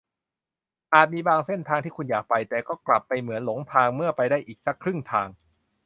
[0.93, 5.27] อาจมีบางเส้นทางที่คุณอยากไป แต่ก็กลับเหมือนหลงทางเมื่อไปได้สักครึ่งทาง